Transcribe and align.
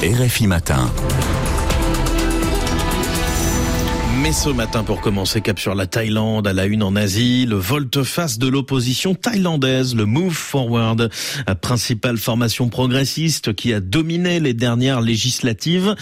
RFI 0.00 0.46
Matin. 0.46 0.92
Mais 4.22 4.30
ce 4.30 4.48
matin, 4.48 4.84
pour 4.84 5.00
commencer, 5.00 5.40
cap 5.40 5.58
sur 5.58 5.74
la 5.74 5.88
Thaïlande, 5.88 6.46
à 6.46 6.52
la 6.52 6.66
une 6.66 6.84
en 6.84 6.94
Asie, 6.94 7.46
le 7.46 7.56
volte-face 7.56 8.38
de 8.38 8.46
l'opposition 8.46 9.16
thaïlandaise, 9.16 9.96
le 9.96 10.06
Move 10.06 10.34
Forward, 10.34 11.10
principale 11.60 12.16
formation 12.16 12.68
progressiste 12.68 13.56
qui 13.56 13.74
a 13.74 13.80
dominé 13.80 14.38
les 14.38 14.54
dernières 14.54 15.00
législatives 15.00 15.96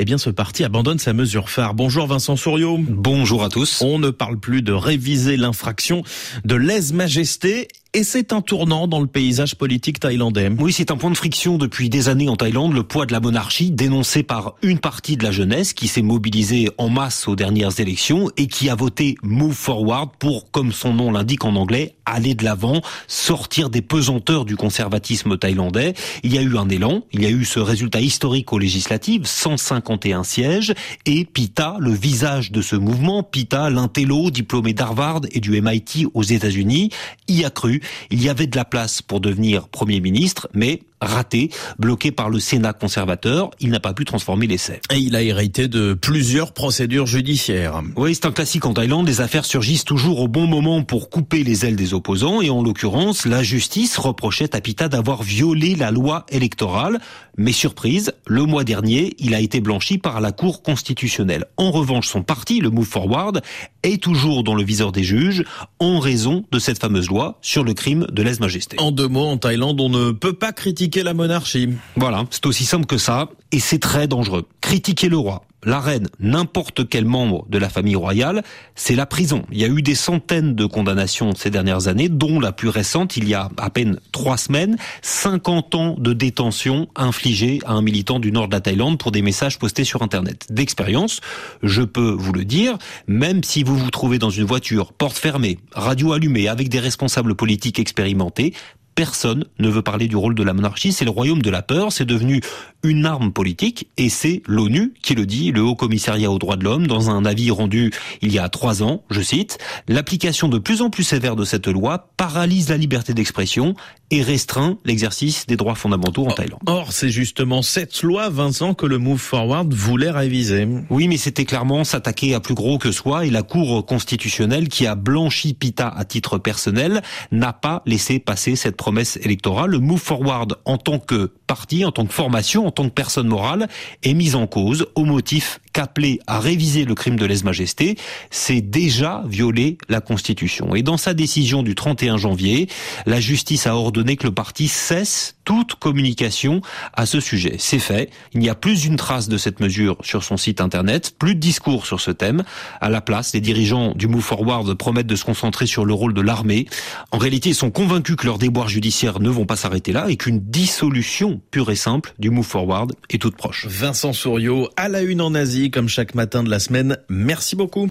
eh 0.00 0.04
bien 0.04 0.16
ce 0.16 0.30
parti 0.30 0.62
abandonne 0.62 1.00
sa 1.00 1.12
mesure 1.12 1.50
phare. 1.50 1.74
Bonjour 1.74 2.06
Vincent 2.06 2.36
Souriau. 2.36 2.78
Bonjour 2.78 3.42
à 3.42 3.48
tous. 3.48 3.82
On 3.82 3.98
ne 3.98 4.10
parle 4.10 4.38
plus 4.38 4.62
de 4.62 4.72
réviser 4.72 5.36
l'infraction 5.36 6.04
de 6.44 6.54
lèse-majesté 6.54 7.66
et 7.98 8.04
c'est 8.04 8.32
un 8.32 8.42
tournant 8.42 8.86
dans 8.86 9.00
le 9.00 9.08
paysage 9.08 9.56
politique 9.56 9.98
thaïlandais. 9.98 10.52
Oui, 10.56 10.72
c'est 10.72 10.92
un 10.92 10.96
point 10.96 11.10
de 11.10 11.16
friction 11.16 11.58
depuis 11.58 11.88
des 11.88 12.08
années 12.08 12.28
en 12.28 12.36
Thaïlande, 12.36 12.72
le 12.72 12.84
poids 12.84 13.06
de 13.06 13.12
la 13.12 13.18
monarchie 13.18 13.72
dénoncé 13.72 14.22
par 14.22 14.54
une 14.62 14.78
partie 14.78 15.16
de 15.16 15.24
la 15.24 15.32
jeunesse 15.32 15.72
qui 15.72 15.88
s'est 15.88 16.00
mobilisée 16.00 16.68
en 16.78 16.90
masse 16.90 17.26
aux 17.26 17.34
dernières 17.34 17.80
élections 17.80 18.30
et 18.36 18.46
qui 18.46 18.70
a 18.70 18.76
voté 18.76 19.16
Move 19.24 19.52
Forward 19.52 20.10
pour, 20.16 20.48
comme 20.52 20.70
son 20.70 20.94
nom 20.94 21.10
l'indique 21.10 21.44
en 21.44 21.56
anglais, 21.56 21.96
aller 22.06 22.36
de 22.36 22.44
l'avant, 22.44 22.82
sortir 23.08 23.68
des 23.68 23.82
pesanteurs 23.82 24.44
du 24.44 24.54
conservatisme 24.54 25.36
thaïlandais. 25.36 25.94
Il 26.22 26.32
y 26.32 26.38
a 26.38 26.42
eu 26.42 26.56
un 26.56 26.68
élan, 26.68 27.02
il 27.10 27.24
y 27.24 27.26
a 27.26 27.30
eu 27.30 27.44
ce 27.44 27.58
résultat 27.58 28.00
historique 28.00 28.52
aux 28.52 28.60
législatives, 28.60 29.26
151 29.26 30.22
sièges, 30.22 30.72
et 31.04 31.24
Pita, 31.24 31.78
le 31.80 31.90
visage 31.90 32.52
de 32.52 32.62
ce 32.62 32.76
mouvement, 32.76 33.24
Pita, 33.24 33.70
l'intello, 33.70 34.30
diplômé 34.30 34.72
d'Harvard 34.72 35.22
et 35.32 35.40
du 35.40 35.60
MIT 35.60 36.06
aux 36.14 36.22
États-Unis, 36.22 36.90
y 37.26 37.44
a 37.44 37.50
cru 37.50 37.82
il 38.10 38.22
y 38.22 38.28
avait 38.28 38.46
de 38.46 38.56
la 38.56 38.64
place 38.64 39.02
pour 39.02 39.20
devenir 39.20 39.68
Premier 39.68 40.00
ministre, 40.00 40.48
mais 40.54 40.80
raté, 41.00 41.50
bloqué 41.78 42.10
par 42.10 42.28
le 42.28 42.40
Sénat 42.40 42.72
conservateur, 42.72 43.50
il 43.60 43.70
n'a 43.70 43.80
pas 43.80 43.94
pu 43.94 44.04
transformer 44.04 44.46
l'essai. 44.46 44.80
Et 44.92 44.98
il 44.98 45.14
a 45.14 45.22
hérité 45.22 45.68
de 45.68 45.94
plusieurs 45.94 46.52
procédures 46.52 47.06
judiciaires. 47.06 47.82
Oui, 47.96 48.14
c'est 48.14 48.26
un 48.26 48.32
classique 48.32 48.66
en 48.66 48.74
Thaïlande, 48.74 49.06
les 49.06 49.20
affaires 49.20 49.44
surgissent 49.44 49.84
toujours 49.84 50.20
au 50.20 50.28
bon 50.28 50.46
moment 50.46 50.82
pour 50.82 51.10
couper 51.10 51.44
les 51.44 51.64
ailes 51.64 51.76
des 51.76 51.94
opposants, 51.94 52.40
et 52.40 52.50
en 52.50 52.62
l'occurrence, 52.62 53.26
la 53.26 53.42
justice 53.42 53.96
reprochait 53.96 54.56
à 54.56 54.60
Pita 54.60 54.88
d'avoir 54.88 55.22
violé 55.22 55.76
la 55.76 55.90
loi 55.90 56.26
électorale, 56.30 56.98
mais 57.36 57.52
surprise, 57.52 58.12
le 58.26 58.44
mois 58.44 58.64
dernier, 58.64 59.14
il 59.18 59.34
a 59.34 59.40
été 59.40 59.60
blanchi 59.60 59.98
par 59.98 60.20
la 60.20 60.32
Cour 60.32 60.62
constitutionnelle. 60.62 61.44
En 61.56 61.70
revanche, 61.70 62.08
son 62.08 62.22
parti, 62.22 62.58
le 62.60 62.70
Move 62.70 62.86
Forward, 62.86 63.42
est 63.88 64.02
toujours 64.02 64.44
dans 64.44 64.54
le 64.54 64.62
viseur 64.62 64.92
des 64.92 65.02
juges 65.02 65.44
en 65.78 65.98
raison 65.98 66.44
de 66.50 66.58
cette 66.58 66.80
fameuse 66.80 67.08
loi 67.08 67.38
sur 67.42 67.64
le 67.64 67.74
crime 67.74 68.06
de 68.10 68.22
lèse-majesté. 68.22 68.76
En 68.78 68.90
deux 68.90 69.08
mots, 69.08 69.26
en 69.26 69.36
Thaïlande, 69.36 69.80
on 69.80 69.88
ne 69.88 70.12
peut 70.12 70.32
pas 70.32 70.52
critiquer 70.52 71.02
la 71.02 71.14
monarchie. 71.14 71.70
Voilà, 71.96 72.24
c'est 72.30 72.46
aussi 72.46 72.64
simple 72.64 72.86
que 72.86 72.98
ça, 72.98 73.28
et 73.52 73.60
c'est 73.60 73.78
très 73.78 74.06
dangereux. 74.06 74.46
Critiquer 74.60 75.08
le 75.08 75.16
roi, 75.16 75.44
la 75.64 75.80
reine, 75.80 76.08
n'importe 76.20 76.88
quel 76.88 77.04
membre 77.04 77.46
de 77.48 77.58
la 77.58 77.68
famille 77.68 77.96
royale, 77.96 78.42
c'est 78.74 78.94
la 78.94 79.06
prison. 79.06 79.44
Il 79.50 79.58
y 79.58 79.64
a 79.64 79.68
eu 79.68 79.82
des 79.82 79.94
centaines 79.94 80.54
de 80.54 80.66
condamnations 80.66 81.34
ces 81.34 81.50
dernières 81.50 81.88
années, 81.88 82.08
dont 82.08 82.38
la 82.40 82.52
plus 82.52 82.68
récente, 82.68 83.16
il 83.16 83.28
y 83.28 83.34
a 83.34 83.48
à 83.56 83.70
peine 83.70 83.98
trois 84.12 84.36
semaines, 84.36 84.76
50 85.02 85.74
ans 85.74 85.96
de 85.98 86.12
détention 86.12 86.88
infligée 86.94 87.60
à 87.66 87.72
un 87.72 87.82
militant 87.82 88.20
du 88.20 88.30
nord 88.30 88.48
de 88.48 88.54
la 88.54 88.60
Thaïlande 88.60 88.98
pour 88.98 89.10
des 89.10 89.22
messages 89.22 89.58
postés 89.58 89.84
sur 89.84 90.02
Internet. 90.02 90.46
D'expérience, 90.50 91.20
je 91.62 91.82
peux 91.82 92.10
vous 92.10 92.32
le 92.32 92.44
dire, 92.44 92.78
même 93.06 93.42
si 93.42 93.62
vous 93.62 93.76
vous 93.76 93.90
trouvez 93.90 94.18
dans 94.18 94.30
une 94.30 94.44
voiture, 94.44 94.92
porte 94.92 95.18
fermée, 95.18 95.58
radio 95.72 96.12
allumée, 96.12 96.48
avec 96.48 96.68
des 96.68 96.80
responsables 96.80 97.34
politiques 97.34 97.78
expérimentés, 97.78 98.54
personne 98.98 99.44
ne 99.60 99.68
veut 99.68 99.82
parler 99.82 100.08
du 100.08 100.16
rôle 100.16 100.34
de 100.34 100.42
la 100.42 100.52
monarchie. 100.52 100.90
C'est 100.90 101.04
le 101.04 101.12
royaume 101.12 101.40
de 101.40 101.50
la 101.50 101.62
peur. 101.62 101.92
C'est 101.92 102.04
devenu 102.04 102.40
une 102.82 103.06
arme 103.06 103.32
politique 103.32 103.88
et 103.96 104.08
c'est 104.08 104.42
l'ONU 104.46 104.92
qui 105.02 105.14
le 105.14 105.24
dit, 105.24 105.52
le 105.52 105.62
Haut 105.62 105.76
Commissariat 105.76 106.30
aux 106.32 106.38
droits 106.38 106.56
de 106.56 106.64
l'homme, 106.64 106.88
dans 106.88 107.08
un 107.08 107.24
avis 107.24 107.52
rendu 107.52 107.92
il 108.22 108.32
y 108.32 108.40
a 108.40 108.48
trois 108.48 108.82
ans, 108.82 109.04
je 109.10 109.20
cite, 109.20 109.58
l'application 109.86 110.48
de 110.48 110.58
plus 110.58 110.82
en 110.82 110.90
plus 110.90 111.04
sévère 111.04 111.36
de 111.36 111.44
cette 111.44 111.68
loi 111.68 112.10
paralyse 112.16 112.70
la 112.70 112.76
liberté 112.76 113.14
d'expression 113.14 113.74
et 114.10 114.22
restreint 114.22 114.78
l'exercice 114.84 115.46
des 115.46 115.56
droits 115.56 115.74
fondamentaux 115.74 116.26
en 116.26 116.32
Thaïlande. 116.32 116.60
Or, 116.66 116.92
c'est 116.92 117.10
justement 117.10 117.62
cette 117.62 118.02
loi, 118.02 118.30
Vincent, 118.30 118.74
que 118.74 118.86
le 118.86 118.98
Move 118.98 119.18
Forward 119.18 119.72
voulait 119.72 120.10
réviser. 120.10 120.66
Oui, 120.88 121.08
mais 121.08 121.18
c'était 121.18 121.44
clairement 121.44 121.84
s'attaquer 121.84 122.34
à 122.34 122.40
plus 122.40 122.54
gros 122.54 122.78
que 122.78 122.90
soi 122.90 123.26
et 123.26 123.30
la 123.30 123.42
Cour 123.42 123.84
constitutionnelle 123.84 124.68
qui 124.68 124.86
a 124.86 124.94
blanchi 124.94 125.52
Pita 125.52 125.88
à 125.88 126.04
titre 126.04 126.38
personnel 126.38 127.02
n'a 127.32 127.52
pas 127.52 127.82
laissé 127.86 128.18
passer 128.18 128.56
cette 128.56 128.76
promesse 128.88 129.18
électorale. 129.18 129.72
Le 129.72 129.80
Move 129.80 130.00
Forward 130.00 130.56
en 130.64 130.78
tant 130.78 130.98
que 130.98 131.30
parti, 131.48 131.84
en 131.84 131.90
tant 131.90 132.06
que 132.06 132.12
formation, 132.12 132.68
en 132.68 132.70
tant 132.70 132.84
que 132.84 132.94
personne 132.94 133.26
morale, 133.26 133.66
est 134.04 134.14
mise 134.14 134.36
en 134.36 134.46
cause 134.46 134.86
au 134.94 135.04
motif 135.04 135.60
qu'appeler 135.72 136.20
à 136.26 136.38
réviser 136.38 136.84
le 136.84 136.94
crime 136.94 137.16
de 137.16 137.24
lèse-majesté, 137.24 137.96
c'est 138.30 138.60
déjà 138.60 139.22
violer 139.26 139.78
la 139.88 140.00
Constitution. 140.00 140.74
Et 140.74 140.82
dans 140.82 140.96
sa 140.96 141.14
décision 141.14 141.62
du 141.62 141.74
31 141.74 142.16
janvier, 142.16 142.68
la 143.06 143.20
justice 143.20 143.66
a 143.66 143.76
ordonné 143.76 144.16
que 144.16 144.26
le 144.26 144.34
parti 144.34 144.68
cesse 144.68 145.36
toute 145.44 145.76
communication 145.76 146.60
à 146.92 147.06
ce 147.06 147.20
sujet. 147.20 147.56
C'est 147.58 147.78
fait. 147.78 148.10
Il 148.34 148.40
n'y 148.40 148.50
a 148.50 148.54
plus 148.54 148.84
une 148.84 148.96
trace 148.96 149.28
de 149.28 149.38
cette 149.38 149.60
mesure 149.60 149.96
sur 150.02 150.22
son 150.22 150.36
site 150.36 150.60
internet, 150.60 151.14
plus 151.18 151.34
de 151.34 151.40
discours 151.40 151.86
sur 151.86 152.00
ce 152.00 152.10
thème. 152.10 152.44
À 152.80 152.90
la 152.90 153.00
place, 153.00 153.32
les 153.32 153.40
dirigeants 153.40 153.94
du 153.94 154.08
Move 154.08 154.22
Forward 154.22 154.74
promettent 154.74 155.06
de 155.06 155.16
se 155.16 155.24
concentrer 155.24 155.66
sur 155.66 155.86
le 155.86 155.94
rôle 155.94 156.12
de 156.12 156.20
l'armée. 156.20 156.66
En 157.12 157.18
réalité, 157.18 157.48
ils 157.50 157.54
sont 157.54 157.70
convaincus 157.70 158.16
que 158.16 158.26
leurs 158.26 158.38
déboires 158.38 158.68
judiciaires 158.68 159.20
ne 159.20 159.30
vont 159.30 159.46
pas 159.46 159.56
s'arrêter 159.56 159.92
là 159.92 160.06
et 160.08 160.16
qu'une 160.16 160.40
dissolution 160.40 161.37
pure 161.38 161.70
et 161.70 161.76
simple 161.76 162.14
du 162.18 162.30
Move 162.30 162.44
Forward 162.44 162.92
est 163.10 163.20
toute 163.20 163.36
proche. 163.36 163.66
Vincent 163.68 164.12
Souriau, 164.12 164.68
à 164.76 164.88
la 164.88 165.02
une 165.02 165.20
en 165.20 165.34
Asie, 165.34 165.70
comme 165.70 165.88
chaque 165.88 166.14
matin 166.14 166.42
de 166.42 166.50
la 166.50 166.58
semaine. 166.58 166.98
Merci 167.08 167.56
beaucoup. 167.56 167.86